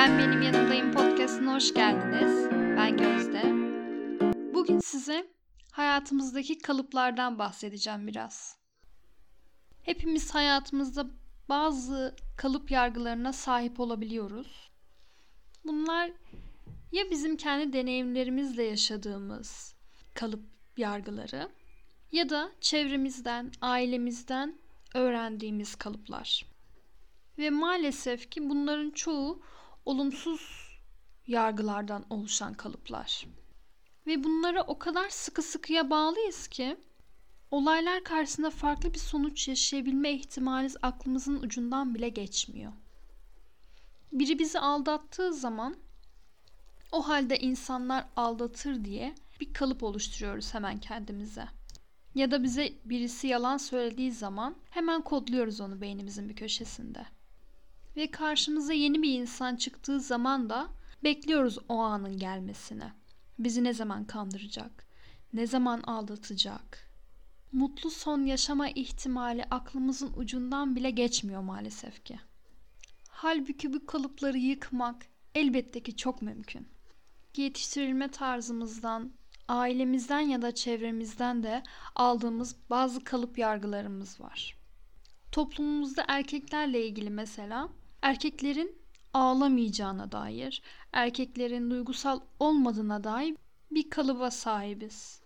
[0.00, 2.48] Ben Benim Yanımdayım podcastına hoş geldiniz.
[2.52, 3.42] Ben Gözde.
[4.54, 5.26] Bugün size
[5.72, 8.56] hayatımızdaki kalıplardan bahsedeceğim biraz.
[9.82, 11.06] Hepimiz hayatımızda
[11.48, 14.70] bazı kalıp yargılarına sahip olabiliyoruz.
[15.64, 16.10] Bunlar
[16.92, 19.74] ya bizim kendi deneyimlerimizle yaşadığımız
[20.14, 20.42] kalıp
[20.76, 21.48] yargıları
[22.12, 24.58] ya da çevremizden, ailemizden
[24.94, 26.46] öğrendiğimiz kalıplar.
[27.38, 29.42] Ve maalesef ki bunların çoğu
[29.90, 30.40] olumsuz
[31.26, 33.26] yargılardan oluşan kalıplar.
[34.06, 36.76] Ve bunlara o kadar sıkı sıkıya bağlıyız ki
[37.50, 42.72] olaylar karşısında farklı bir sonuç yaşayabilme ihtimalimiz aklımızın ucundan bile geçmiyor.
[44.12, 45.76] Biri bizi aldattığı zaman
[46.92, 51.48] o halde insanlar aldatır diye bir kalıp oluşturuyoruz hemen kendimize.
[52.14, 57.06] Ya da bize birisi yalan söylediği zaman hemen kodluyoruz onu beynimizin bir köşesinde.
[58.00, 60.68] Ve karşımıza yeni bir insan çıktığı zaman da
[61.04, 62.92] bekliyoruz o anın gelmesini.
[63.38, 64.86] Bizi ne zaman kandıracak?
[65.32, 66.90] Ne zaman aldatacak?
[67.52, 72.20] Mutlu son yaşama ihtimali aklımızın ucundan bile geçmiyor maalesef ki.
[73.08, 76.68] Halbuki bu kalıpları yıkmak elbette ki çok mümkün.
[77.36, 79.12] Yetiştirilme tarzımızdan,
[79.48, 81.62] ailemizden ya da çevremizden de
[81.94, 84.56] aldığımız bazı kalıp yargılarımız var.
[85.32, 87.68] Toplumumuzda erkeklerle ilgili mesela
[88.02, 88.78] erkeklerin
[89.14, 90.62] ağlamayacağına dair,
[90.92, 93.36] erkeklerin duygusal olmadığına dair
[93.70, 95.22] bir kalıba sahibiz.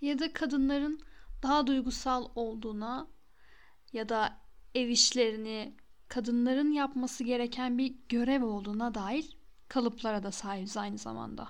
[0.00, 1.00] Ya da kadınların
[1.42, 3.08] daha duygusal olduğuna
[3.92, 4.40] ya da
[4.74, 5.76] ev işlerini
[6.08, 9.36] kadınların yapması gereken bir görev olduğuna dair
[9.68, 11.48] kalıplara da sahibiz aynı zamanda.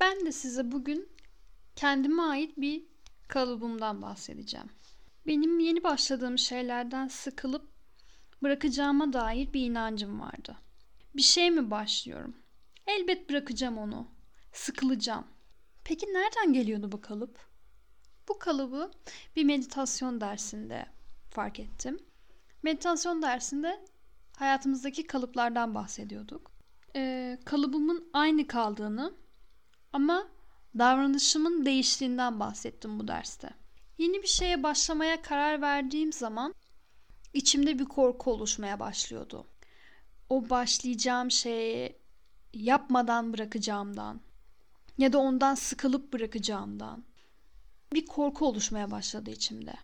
[0.00, 1.08] Ben de size bugün
[1.76, 2.84] kendime ait bir
[3.28, 4.68] kalıbımdan bahsedeceğim.
[5.26, 7.77] Benim yeni başladığım şeylerden sıkılıp
[8.42, 10.56] bırakacağıma dair bir inancım vardı.
[11.16, 12.36] Bir şey mi başlıyorum?
[12.86, 14.08] Elbet bırakacağım onu.
[14.52, 15.24] Sıkılacağım.
[15.84, 17.38] Peki nereden geliyordu bu kalıp?
[18.28, 18.90] Bu kalıbı
[19.36, 20.86] bir meditasyon dersinde
[21.30, 21.98] fark ettim.
[22.62, 23.84] Meditasyon dersinde
[24.36, 26.52] hayatımızdaki kalıplardan bahsediyorduk.
[26.96, 29.14] Ee, kalıbımın aynı kaldığını
[29.92, 30.28] ama
[30.78, 33.50] davranışımın değiştiğinden bahsettim bu derste.
[33.98, 36.54] Yeni bir şeye başlamaya karar verdiğim zaman
[37.32, 39.46] içimde bir korku oluşmaya başlıyordu.
[40.30, 41.96] O başlayacağım şeyi
[42.54, 44.20] yapmadan bırakacağımdan
[44.98, 47.04] ya da ondan sıkılıp bırakacağımdan
[47.92, 49.74] bir korku oluşmaya başladı içimde.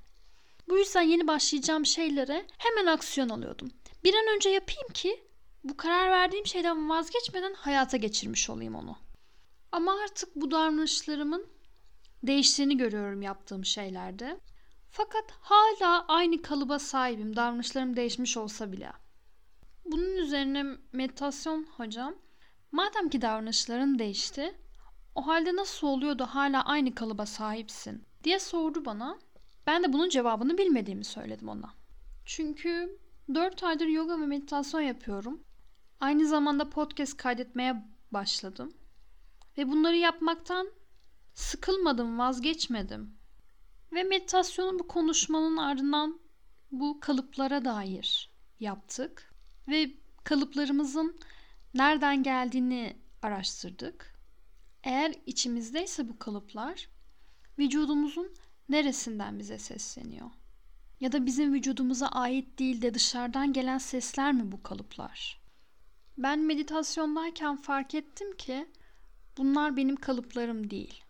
[0.69, 3.71] Bu yüzden yeni başlayacağım şeylere hemen aksiyon alıyordum.
[4.05, 5.25] Bir an önce yapayım ki
[5.65, 8.97] bu karar verdiğim şeyden vazgeçmeden hayata geçirmiş olayım onu.
[9.73, 11.47] Ama artık bu davranışlarımın
[12.23, 14.41] değiştiğini görüyorum yaptığım şeylerde.
[14.97, 17.37] Fakat hala aynı kalıba sahibim.
[17.37, 18.93] Davranışlarım değişmiş olsa bile.
[19.85, 22.15] Bunun üzerine meditasyon hocam
[22.73, 24.55] madem ki davranışların değişti
[25.15, 29.19] o halde nasıl oluyor da hala aynı kalıba sahipsin diye sordu bana.
[29.67, 31.75] Ben de bunun cevabını bilmediğimi söyledim ona.
[32.25, 32.99] Çünkü
[33.35, 35.45] 4 aydır yoga ve meditasyon yapıyorum.
[36.01, 38.73] Aynı zamanda podcast kaydetmeye başladım.
[39.59, 40.69] Ve bunları yapmaktan
[41.35, 43.24] sıkılmadım, vazgeçmedim.
[43.95, 46.21] Ve meditasyonun bu konuşmanın ardından
[46.71, 49.35] bu kalıplara dair yaptık.
[49.69, 49.95] Ve
[50.25, 51.21] kalıplarımızın
[51.75, 54.15] nereden geldiğini araştırdık.
[54.85, 56.89] Eğer içimizdeyse bu kalıplar
[57.59, 58.35] vücudumuzun
[58.69, 60.31] neresinden bize sesleniyor?
[61.01, 65.41] Ya da bizim vücudumuza ait değil de dışarıdan gelen sesler mi bu kalıplar?
[66.19, 68.69] Ben meditasyondayken fark ettim ki
[69.37, 71.04] bunlar benim kalıplarım değil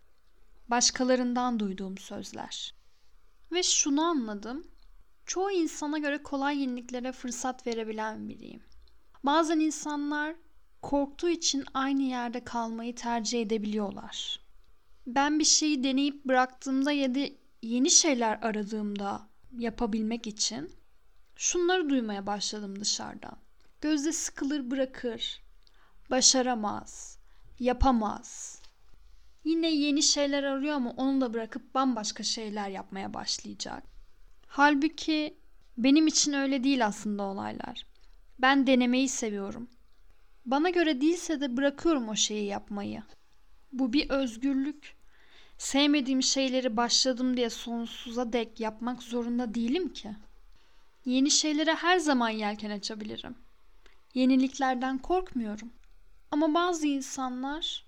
[0.67, 2.75] başkalarından duyduğum sözler.
[3.51, 4.67] Ve şunu anladım.
[5.25, 8.63] Çoğu insana göre kolay yeniliklere fırsat verebilen biriyim.
[9.23, 10.35] Bazen insanlar
[10.81, 14.39] korktuğu için aynı yerde kalmayı tercih edebiliyorlar.
[15.07, 17.19] Ben bir şeyi deneyip bıraktığımda ya da
[17.61, 20.71] yeni şeyler aradığımda yapabilmek için
[21.35, 23.37] şunları duymaya başladım dışarıdan.
[23.81, 25.41] Gözde sıkılır bırakır,
[26.09, 27.19] başaramaz,
[27.59, 28.59] yapamaz,
[29.45, 33.83] Yine yeni şeyler arıyor ama onu da bırakıp bambaşka şeyler yapmaya başlayacak.
[34.47, 35.37] Halbuki
[35.77, 37.85] benim için öyle değil aslında olaylar.
[38.39, 39.69] Ben denemeyi seviyorum.
[40.45, 43.03] Bana göre değilse de bırakıyorum o şeyi yapmayı.
[43.71, 44.95] Bu bir özgürlük.
[45.57, 50.09] Sevmediğim şeyleri başladım diye sonsuza dek yapmak zorunda değilim ki.
[51.05, 53.35] Yeni şeylere her zaman yelken açabilirim.
[54.13, 55.73] Yeniliklerden korkmuyorum.
[56.31, 57.84] Ama bazı insanlar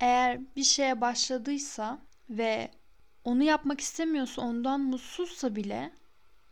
[0.00, 1.98] eğer bir şeye başladıysa
[2.30, 2.70] ve
[3.24, 5.92] onu yapmak istemiyorsa, ondan mutsuzsa bile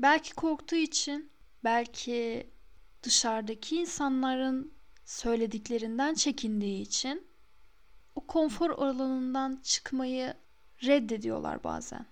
[0.01, 1.31] belki korktuğu için,
[1.65, 2.51] belki
[3.03, 4.73] dışarıdaki insanların
[5.05, 7.27] söylediklerinden çekindiği için
[8.15, 10.35] o konfor alanından çıkmayı
[10.83, 12.07] reddediyorlar bazen.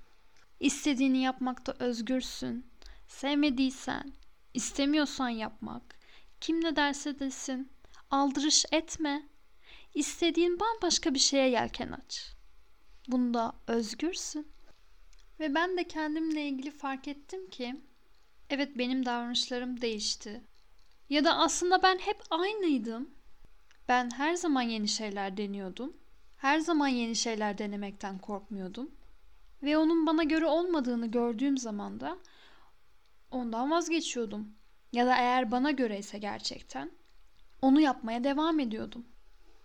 [0.60, 2.66] İstediğini yapmakta özgürsün.
[3.08, 4.12] Sevmediysen,
[4.54, 5.98] istemiyorsan yapmak,
[6.40, 7.72] kim ne derse desin,
[8.10, 9.28] aldırış etme.
[9.94, 12.32] İstediğin bambaşka bir şeye yelken aç.
[13.08, 14.48] Bunda özgürsün.
[15.40, 17.80] Ve ben de kendimle ilgili fark ettim ki
[18.50, 20.44] evet benim davranışlarım değişti.
[21.08, 23.10] Ya da aslında ben hep aynıydım.
[23.88, 25.96] Ben her zaman yeni şeyler deniyordum.
[26.36, 28.90] Her zaman yeni şeyler denemekten korkmuyordum.
[29.62, 32.18] Ve onun bana göre olmadığını gördüğüm zaman da
[33.30, 34.54] ondan vazgeçiyordum.
[34.92, 36.90] Ya da eğer bana göre ise gerçekten
[37.62, 39.06] onu yapmaya devam ediyordum.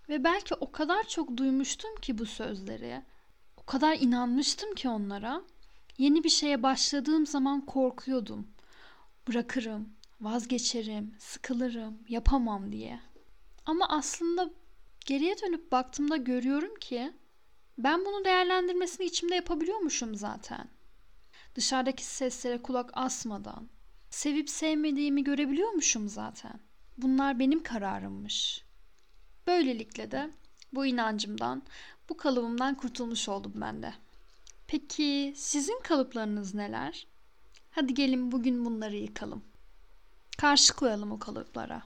[0.10, 3.02] Ve belki o kadar çok duymuştum ki bu sözleri.
[3.58, 5.42] O kadar inanmıştım ki onlara.
[5.98, 8.48] Yeni bir şeye başladığım zaman korkuyordum.
[9.28, 9.90] Bırakırım,
[10.22, 13.00] vazgeçerim, sıkılırım, yapamam diye.
[13.66, 14.50] Ama aslında
[15.06, 17.14] geriye dönüp baktığımda görüyorum ki
[17.78, 20.70] ben bunu değerlendirmesini içimde yapabiliyormuşum zaten.
[21.56, 23.70] Dışarıdaki seslere kulak asmadan,
[24.10, 26.60] sevip sevmediğimi görebiliyormuşum zaten.
[26.98, 28.69] Bunlar benim kararımmış.
[29.50, 30.30] Böylelikle de
[30.74, 31.64] bu inancımdan,
[32.10, 33.94] bu kalıbımdan kurtulmuş oldum ben de.
[34.68, 37.08] Peki sizin kalıplarınız neler?
[37.72, 39.44] Hadi gelin bugün bunları yıkalım.
[40.38, 41.82] Karşı koyalım o kalıplara.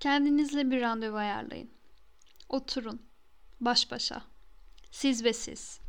[0.00, 1.70] Kendinizle bir randevu ayarlayın.
[2.48, 3.02] Oturun.
[3.60, 4.22] Baş başa.
[4.90, 5.80] Siz ve siz.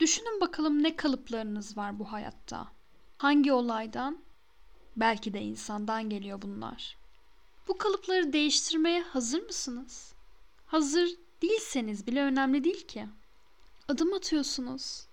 [0.00, 2.68] Düşünün bakalım ne kalıplarınız var bu hayatta.
[3.18, 4.18] Hangi olaydan?
[4.96, 6.96] Belki de insandan geliyor bunlar.
[7.68, 10.13] Bu kalıpları değiştirmeye hazır mısınız?
[10.74, 11.08] Hazır
[11.42, 13.06] değilseniz bile önemli değil ki.
[13.88, 15.06] Adım atıyorsunuz.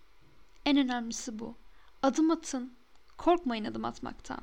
[0.65, 1.55] En önemlisi bu.
[2.03, 2.73] Adım atın.
[3.17, 4.41] Korkmayın adım atmaktan.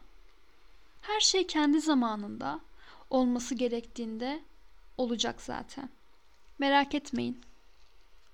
[1.00, 2.60] Her şey kendi zamanında
[3.10, 4.42] olması gerektiğinde
[4.98, 5.88] olacak zaten.
[6.58, 7.40] Merak etmeyin.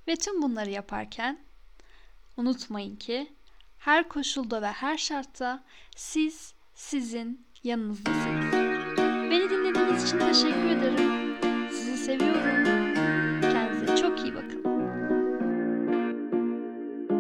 [0.08, 1.38] Ve tüm bunları yaparken
[2.36, 3.32] unutmayın ki
[3.78, 5.64] her koşulda ve her şartta
[5.96, 8.52] siz sizin yanınızdasınız.
[9.30, 11.36] Beni dinlediğiniz için teşekkür ederim.
[11.70, 12.73] Sizi seviyorum.